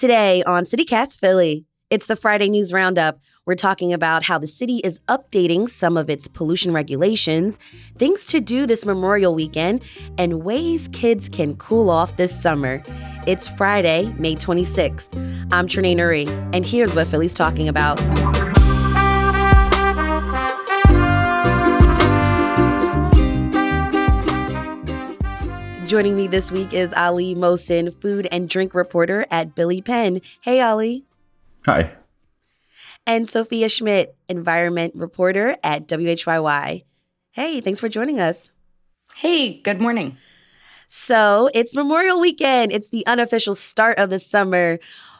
[0.00, 3.20] Today on CityCast Philly, it's the Friday News Roundup.
[3.44, 7.58] We're talking about how the city is updating some of its pollution regulations,
[7.98, 9.84] things to do this Memorial weekend,
[10.16, 12.82] and ways kids can cool off this summer.
[13.26, 15.14] It's Friday, May 26th.
[15.52, 18.00] I'm Trenae Nuri, and here's what Philly's talking about.
[25.90, 30.20] Joining me this week is Ali Mohsen, food and drink reporter at Billy Penn.
[30.40, 31.04] Hey, Ali.
[31.66, 31.92] Hi.
[33.08, 36.84] And Sophia Schmidt, environment reporter at WHYY.
[37.32, 38.52] Hey, thanks for joining us.
[39.16, 40.16] Hey, good morning.
[40.86, 42.70] So it's Memorial Weekend.
[42.70, 44.78] It's the unofficial start of the summer.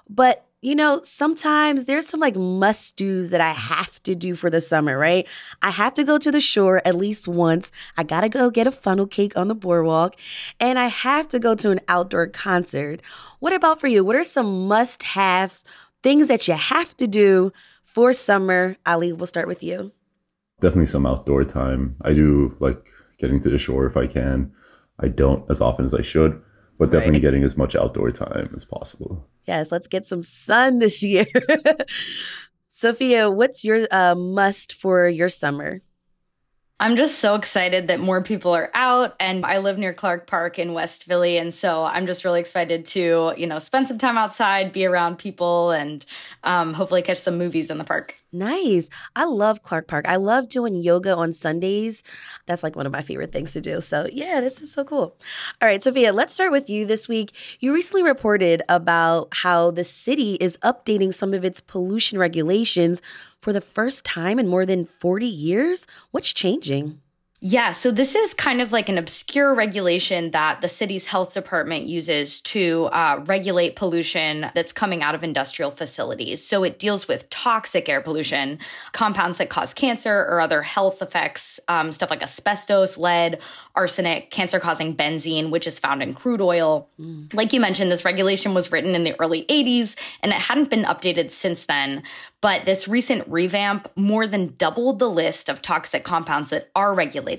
[0.08, 4.50] But you know, sometimes there's some like must do's that I have to do for
[4.50, 5.26] the summer, right?
[5.62, 7.72] I have to go to the shore at least once.
[7.96, 10.16] I gotta go get a funnel cake on the boardwalk,
[10.58, 13.00] and I have to go to an outdoor concert.
[13.38, 14.04] What about for you?
[14.04, 15.64] What are some must haves,
[16.02, 17.52] things that you have to do
[17.84, 18.76] for summer?
[18.84, 19.92] Ali, we'll start with you.
[20.60, 21.96] Definitely some outdoor time.
[22.02, 22.86] I do like
[23.18, 24.52] getting to the shore if I can.
[24.98, 26.42] I don't as often as I should
[26.80, 27.20] but definitely right.
[27.20, 29.28] getting as much outdoor time as possible.
[29.44, 31.26] Yes, let's get some sun this year.
[32.68, 35.82] Sophia, what's your uh, must for your summer?
[36.80, 40.58] I'm just so excited that more people are out and I live near Clark Park
[40.58, 44.16] in West Philly and so I'm just really excited to, you know, spend some time
[44.16, 46.06] outside, be around people and
[46.44, 48.16] um, hopefully catch some movies in the park.
[48.32, 48.88] Nice.
[49.16, 50.06] I love Clark Park.
[50.08, 52.04] I love doing yoga on Sundays.
[52.46, 53.80] That's like one of my favorite things to do.
[53.80, 55.16] So, yeah, this is so cool.
[55.60, 57.32] All right, Sophia, let's start with you this week.
[57.58, 63.02] You recently reported about how the city is updating some of its pollution regulations
[63.40, 65.86] for the first time in more than 40 years.
[66.12, 67.00] What's changing?
[67.42, 71.86] Yeah, so this is kind of like an obscure regulation that the city's health department
[71.86, 76.44] uses to uh, regulate pollution that's coming out of industrial facilities.
[76.44, 78.58] So it deals with toxic air pollution,
[78.92, 83.38] compounds that cause cancer or other health effects, um, stuff like asbestos, lead,
[83.74, 86.90] arsenic, cancer causing benzene, which is found in crude oil.
[87.00, 87.32] Mm.
[87.32, 90.84] Like you mentioned, this regulation was written in the early 80s and it hadn't been
[90.84, 92.02] updated since then.
[92.42, 97.29] But this recent revamp more than doubled the list of toxic compounds that are regulated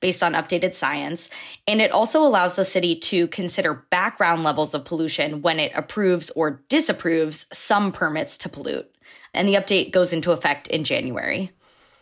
[0.00, 1.30] based on updated science.
[1.66, 6.30] And it also allows the city to consider background levels of pollution when it approves
[6.30, 8.90] or disapproves some permits to pollute.
[9.34, 11.52] And the update goes into effect in January.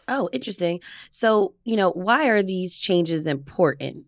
[0.08, 0.80] Oh, interesting.
[1.10, 4.06] So, you know, why are these changes important?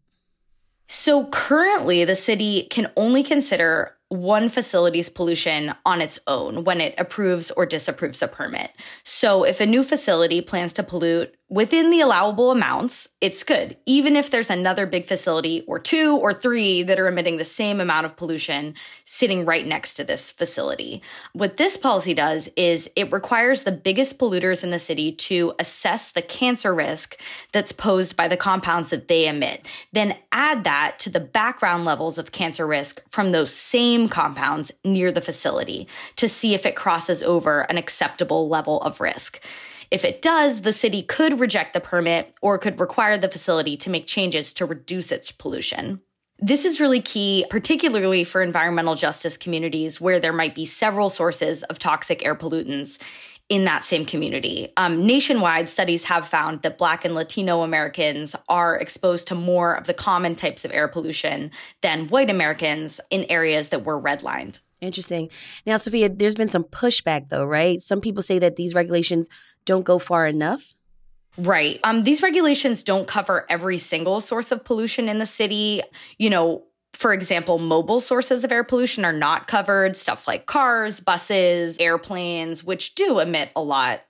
[0.86, 6.94] So currently, the city can only consider one facility's pollution on its own when it
[6.96, 8.70] approves or disapproves a permit.
[9.02, 14.16] So if a new facility plans to pollute within the allowable amounts, it's good, even
[14.16, 18.04] if there's another big facility or two or three that are emitting the same amount
[18.04, 18.74] of pollution
[19.06, 21.00] sitting right next to this facility.
[21.32, 26.12] What this policy does is it requires the biggest polluters in the city to assess
[26.12, 27.18] the cancer risk
[27.52, 32.18] that's posed by the compounds that they emit, then add that to the background levels
[32.18, 37.22] of cancer risk from those same compounds near the facility to see if it crosses
[37.22, 39.42] over an acceptable level of risk.
[39.90, 43.90] If it does, the city could reject the permit or could require the facility to
[43.90, 46.00] make changes to reduce its pollution.
[46.40, 51.64] This is really key, particularly for environmental justice communities where there might be several sources
[51.64, 53.02] of toxic air pollutants
[53.48, 54.72] in that same community.
[54.76, 59.86] Um, nationwide, studies have found that Black and Latino Americans are exposed to more of
[59.86, 61.50] the common types of air pollution
[61.80, 64.60] than white Americans in areas that were redlined.
[64.80, 65.28] Interesting.
[65.66, 67.80] Now, Sophia, there's been some pushback though, right?
[67.80, 69.28] Some people say that these regulations
[69.64, 70.74] don't go far enough.
[71.36, 71.78] Right.
[71.84, 75.82] Um, these regulations don't cover every single source of pollution in the city.
[76.18, 81.00] You know, for example, mobile sources of air pollution are not covered, stuff like cars,
[81.00, 84.00] buses, airplanes, which do emit a lot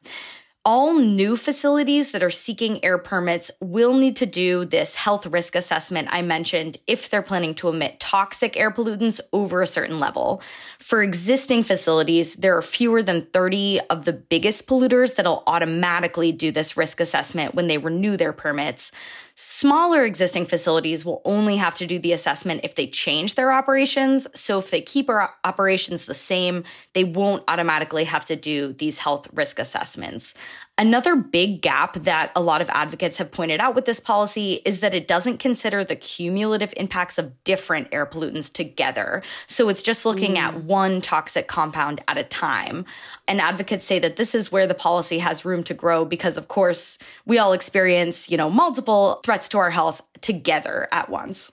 [0.69, 5.55] all new facilities that are seeking air permits will need to do this health risk
[5.55, 10.43] assessment I mentioned if they're planning to emit toxic air pollutants over a certain level.
[10.79, 16.53] For existing facilities, there are fewer than 30 of the biggest polluters that'll automatically do
[16.53, 18.93] this risk assessment when they renew their permits.
[19.41, 24.27] Smaller existing facilities will only have to do the assessment if they change their operations.
[24.35, 28.99] So if they keep our operations the same, they won't automatically have to do these
[28.99, 30.35] health risk assessments.
[30.81, 34.79] Another big gap that a lot of advocates have pointed out with this policy is
[34.79, 39.21] that it doesn't consider the cumulative impacts of different air pollutants together.
[39.49, 40.39] So it's just looking mm.
[40.39, 42.85] at one toxic compound at a time.
[43.27, 46.47] And advocates say that this is where the policy has room to grow because, of
[46.47, 51.53] course, we all experience, you know, multiple threats to our health together at once.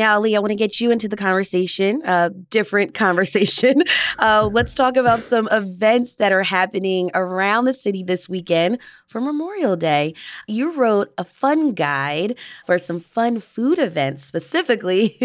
[0.00, 3.82] Now, Lee, I want to get you into the conversation, uh, different conversation.
[4.18, 9.20] Uh, let's talk about some events that are happening around the city this weekend for
[9.20, 10.14] Memorial Day.
[10.46, 12.36] You wrote a fun guide
[12.66, 15.16] for some fun food events specifically.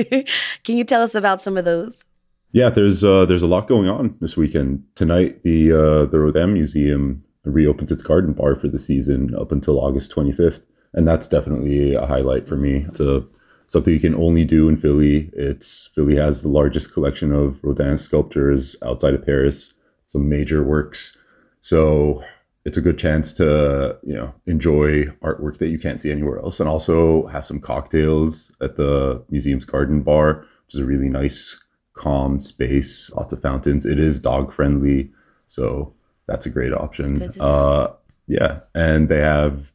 [0.63, 2.05] Can you tell us about some of those?
[2.51, 4.83] Yeah, there's uh, there's a lot going on this weekend.
[4.95, 9.79] Tonight, the uh, the Rodin Museum reopens its garden bar for the season up until
[9.79, 10.61] August 25th,
[10.93, 12.85] and that's definitely a highlight for me.
[12.87, 13.25] It's a
[13.67, 15.29] something you can only do in Philly.
[15.33, 19.73] It's Philly has the largest collection of Rodin sculptures outside of Paris,
[20.07, 21.17] some major works.
[21.61, 22.23] So
[22.65, 26.59] it's a good chance to, you know, enjoy artwork that you can't see anywhere else
[26.59, 31.57] and also have some cocktails at the museum's garden bar, which is a really nice
[31.93, 33.85] calm space, lots of fountains.
[33.85, 35.11] It is dog friendly,
[35.47, 35.93] so
[36.27, 37.21] that's a great option.
[37.39, 37.93] Uh,
[38.27, 39.71] yeah, and they have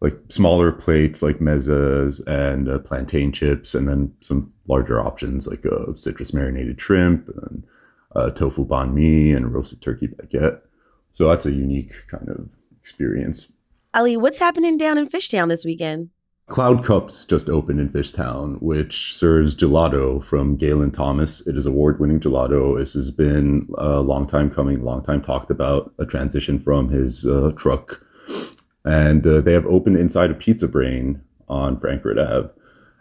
[0.00, 5.64] like smaller plates like mezzas and uh, plantain chips, and then some larger options like
[5.66, 7.64] uh, citrus marinated shrimp and
[8.14, 10.60] uh, tofu banh mi and roasted turkey baguette.
[11.12, 12.48] So that's a unique kind of
[12.80, 13.50] experience.
[13.94, 16.10] Ali, what's happening down in Fishtown this weekend?
[16.48, 21.44] Cloud Cups just opened in Fishtown, which serves gelato from Galen Thomas.
[21.46, 22.78] It is award-winning gelato.
[22.78, 27.26] This has been a long time coming, long time talked about, a transition from his
[27.26, 28.00] uh, truck
[28.86, 32.48] and uh, they have opened inside a Pizza Brain on Frankford Ave.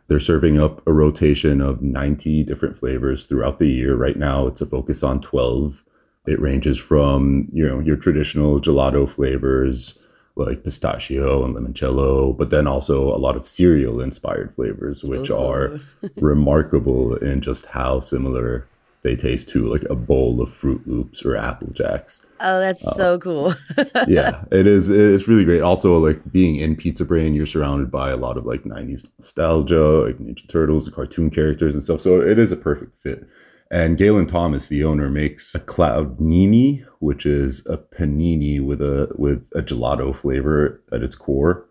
[0.08, 3.96] They're serving up a rotation of 90 different flavors throughout the year.
[3.96, 5.84] Right now, it's a focus on 12.
[6.28, 9.98] It ranges from you know your traditional gelato flavors
[10.36, 15.38] like pistachio and limoncello, but then also a lot of cereal inspired flavors, which Ooh.
[15.38, 15.80] are
[16.18, 18.68] remarkable in just how similar
[19.06, 22.26] they taste too, like a bowl of Froot Loops or Apple Jacks.
[22.40, 23.54] Oh, that's uh, so cool.
[24.08, 24.90] yeah, it is.
[24.90, 25.62] It's really great.
[25.62, 29.80] Also, like being in Pizza Brain, you're surrounded by a lot of like 90s nostalgia,
[29.80, 32.02] like Ninja Turtles, the cartoon characters and stuff.
[32.02, 33.28] So it is a perfect fit.
[33.70, 39.48] And Galen Thomas, the owner, makes a cloudnini, which is a panini with a with
[39.54, 41.68] a gelato flavor at its core.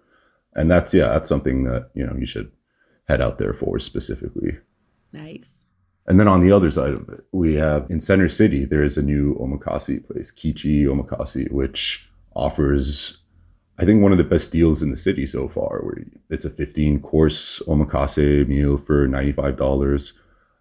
[0.55, 2.53] And that's yeah, that's something that you know you should
[3.09, 4.57] head out there for specifically.
[5.13, 5.64] Nice.
[6.07, 8.99] And then on the other side of it, we have in Center City, there is
[8.99, 12.07] a new omakase place, Kichi Omakase, which
[12.37, 13.19] offers,
[13.79, 16.51] I think, one of the best deals in the city so far, where it's a
[16.51, 20.13] 15 course omakase meal for $95.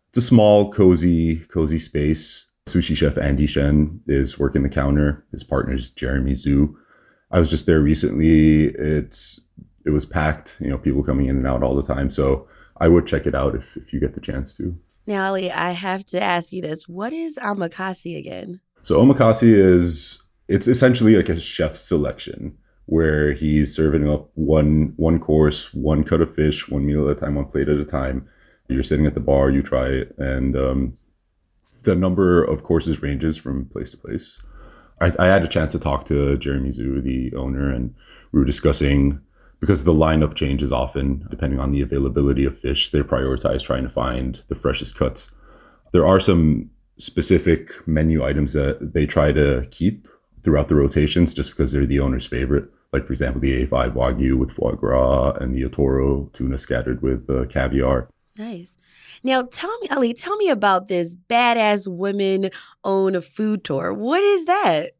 [0.09, 2.45] It's a small, cozy, cozy space.
[2.69, 5.25] Sushi chef Andy Shen is working the counter.
[5.33, 6.73] His partner is Jeremy Zhu.
[7.31, 8.67] I was just there recently.
[8.67, 9.41] It's
[9.85, 12.09] it was packed, you know, people coming in and out all the time.
[12.09, 14.73] So I would check it out if, if you get the chance to.
[15.05, 16.87] Now, Ali, I have to ask you this.
[16.87, 18.61] What is omakase again?
[18.83, 25.19] So omakase is it's essentially like a chef's selection where he's serving up one one
[25.19, 28.27] course, one cut of fish, one meal at a time, one plate at a time.
[28.69, 30.97] You're sitting at the bar, you try it, and um,
[31.83, 34.41] the number of courses ranges from place to place.
[35.01, 37.93] I, I had a chance to talk to Jeremy Zhu, the owner, and
[38.31, 39.19] we were discussing
[39.63, 42.91] because the lineup changes often depending on the availability of fish.
[42.91, 45.31] They prioritize trying to find the freshest cuts.
[45.93, 50.09] There are some specific menu items that they try to keep
[50.43, 52.65] throughout the rotations just because they're the owner's favorite.
[52.91, 57.29] Like, for example, the A5 Wagyu with foie gras and the Otoro tuna scattered with
[57.29, 58.09] uh, caviar.
[58.37, 58.77] Nice.
[59.23, 62.49] Now, tell me, Ali, tell me about this badass women
[62.83, 63.93] own a food tour.
[63.93, 64.91] What is that?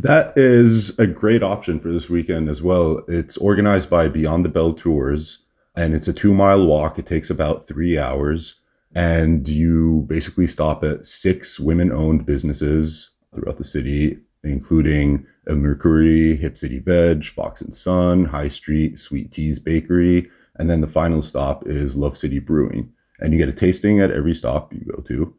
[0.00, 3.02] That is a great option for this weekend as well.
[3.08, 5.38] It's organized by Beyond the Bell Tours
[5.74, 6.98] and it's a two mile walk.
[6.98, 8.54] It takes about three hours.
[8.94, 16.36] And you basically stop at six women owned businesses throughout the city, including El Merkury,
[16.36, 20.28] Hip City Veg, Fox and Son, High Street, Sweet Teas Bakery.
[20.56, 22.92] And then the final stop is Love City Brewing.
[23.20, 25.34] And you get a tasting at every stop you go to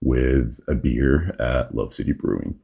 [0.00, 2.58] with a beer at Love City Brewing.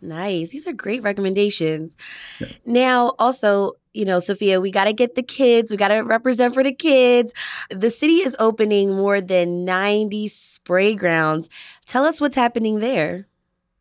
[0.00, 0.50] Nice.
[0.50, 1.96] These are great recommendations.
[2.40, 2.48] Yeah.
[2.64, 5.70] Now, also, you know, Sophia, we got to get the kids.
[5.70, 7.32] We got to represent for the kids.
[7.70, 11.48] The city is opening more than 90 spray grounds.
[11.86, 13.26] Tell us what's happening there.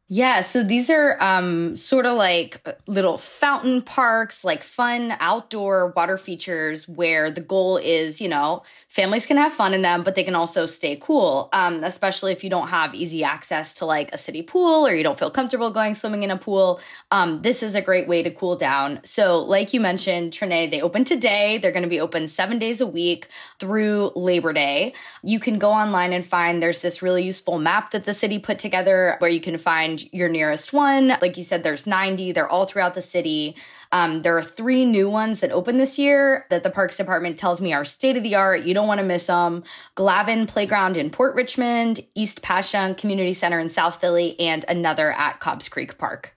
[0.08, 6.16] Yeah, so these are um, sort of like little fountain parks, like fun outdoor water
[6.16, 10.24] features where the goal is, you know, families can have fun in them, but they
[10.24, 14.18] can also stay cool, um, especially if you don't have easy access to like a
[14.20, 16.80] city pool or you don't feel comfortable going swimming in a pool.
[17.10, 19.00] Um, this is a great way to cool down.
[19.06, 21.58] So, like you mentioned, Trenae, they open today.
[21.58, 23.28] They're going to be open seven days a week
[23.60, 24.94] through Labor Day.
[25.24, 28.60] You can go online and find there's this really useful map that the city put
[28.60, 31.10] together where you can find find your nearest one.
[31.22, 33.56] Like you said, there's 90, they're all throughout the city.
[33.92, 37.62] Um, there are three new ones that opened this year that the Parks Department tells
[37.62, 38.64] me are state of the art.
[38.64, 39.64] You don't want to miss them.
[39.96, 45.40] Glavin Playground in Port Richmond, East Passyunk Community Center in South Philly, and another at
[45.40, 46.36] Cobbs Creek Park.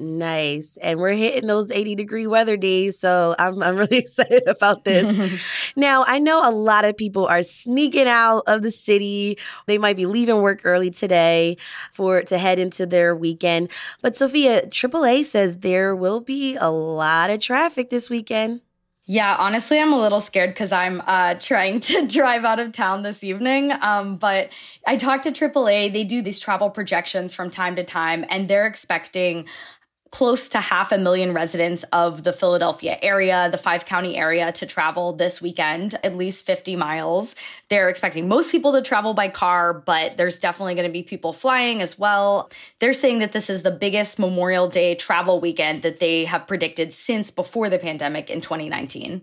[0.00, 0.78] Nice.
[0.78, 2.98] And we're hitting those 80 degree weather days.
[2.98, 5.38] So I'm, I'm really excited about this.
[5.76, 9.36] now, I know a lot of people are sneaking out of the city.
[9.66, 11.58] They might be leaving work early today
[11.92, 13.70] for to head into their weekend.
[14.00, 18.62] But Sophia, AAA says there will be a lot of traffic this weekend.
[19.04, 23.02] Yeah, honestly, I'm a little scared because I'm uh, trying to drive out of town
[23.02, 23.72] this evening.
[23.82, 24.50] Um, but
[24.86, 25.92] I talked to AAA.
[25.92, 29.46] They do these travel projections from time to time, and they're expecting
[30.10, 34.66] close to half a million residents of the Philadelphia area, the five county area to
[34.66, 37.36] travel this weekend, at least 50 miles.
[37.68, 41.32] They're expecting most people to travel by car, but there's definitely going to be people
[41.32, 42.50] flying as well.
[42.80, 46.92] They're saying that this is the biggest Memorial Day travel weekend that they have predicted
[46.92, 49.22] since before the pandemic in 2019.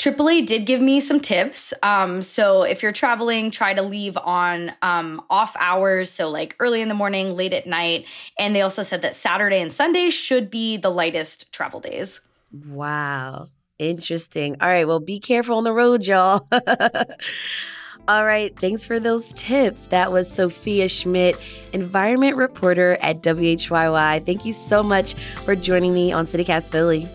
[0.00, 1.74] AAA did give me some tips.
[1.82, 6.80] Um, so if you're traveling, try to leave on um, off hours, so like early
[6.80, 8.06] in the morning, late at night.
[8.38, 12.22] And they also said that Saturday and Sunday should be the lightest travel days.
[12.66, 13.48] Wow.
[13.78, 14.56] Interesting.
[14.62, 14.86] All right.
[14.86, 16.48] Well, be careful on the road, y'all.
[18.08, 18.58] All right.
[18.58, 19.80] Thanks for those tips.
[19.86, 21.36] That was Sophia Schmidt,
[21.74, 24.24] environment reporter at WHYY.
[24.24, 25.12] Thank you so much
[25.44, 27.06] for joining me on CityCast Philly.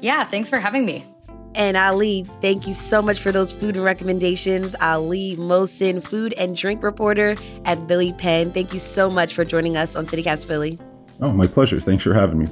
[0.00, 0.24] Yeah.
[0.24, 1.04] Thanks for having me.
[1.54, 4.74] And Ali, thank you so much for those food recommendations.
[4.80, 8.52] Ali Mohsen, food and drink reporter at Billy Penn.
[8.52, 10.78] Thank you so much for joining us on CityCast Philly.
[11.20, 11.78] Oh, my pleasure.
[11.78, 12.46] Thanks for having me.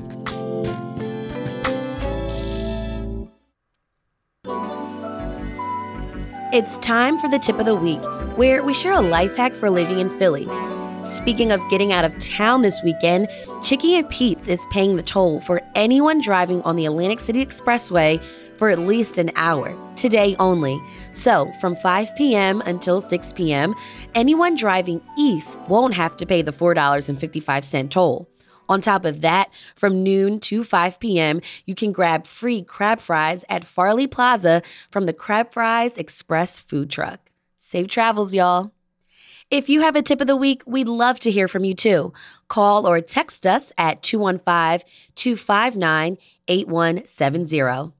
[6.53, 8.03] It's time for the tip of the week,
[8.37, 10.49] where we share a life hack for living in Philly.
[11.05, 13.29] Speaking of getting out of town this weekend,
[13.63, 18.23] Chicky and Pete's is paying the toll for anyone driving on the Atlantic City Expressway
[18.61, 20.79] for at least an hour, today only.
[21.13, 22.61] So, from 5 p.m.
[22.67, 23.75] until 6 p.m.,
[24.15, 28.29] anyone driving east won't have to pay the $4.55 toll.
[28.69, 33.47] On top of that, from noon to 5 p.m., you can grab free crab fries
[33.49, 37.31] at Farley Plaza from the Crab Fries Express food truck.
[37.57, 38.73] Safe travels, y'all.
[39.51, 42.13] If you have a tip of the week, we'd love to hear from you too.
[42.49, 47.95] Call or text us at 215 259 8170.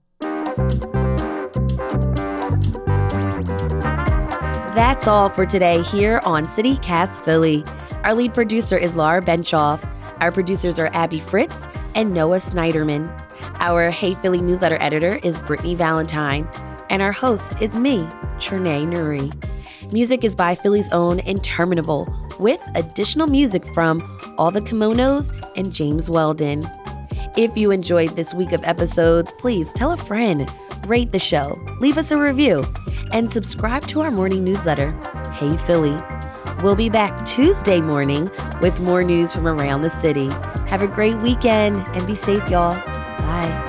[4.75, 7.65] That's all for today here on City Cast Philly.
[8.05, 9.85] Our lead producer is Laura Benshoff.
[10.21, 13.11] Our producers are Abby Fritz and Noah Snyderman.
[13.59, 16.49] Our Hey Philly newsletter editor is Brittany Valentine.
[16.89, 17.99] And our host is me,
[18.39, 19.93] Trenae Nuri.
[19.93, 22.09] Music is by Philly's own Interminable,
[22.39, 24.01] with additional music from
[24.39, 26.63] All the Kimonos and James Weldon.
[27.37, 30.49] If you enjoyed this week of episodes, please tell a friend,
[30.87, 32.63] rate the show, leave us a review,
[33.13, 34.93] and subscribe to our morning newsletter,
[35.33, 35.97] Hey Philly.
[36.63, 38.31] We'll be back Tuesday morning
[38.61, 40.29] with more news from around the city.
[40.67, 42.75] Have a great weekend and be safe, y'all.
[42.75, 43.67] Bye.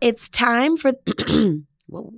[0.00, 0.92] It's time for.
[1.86, 2.12] Whoa.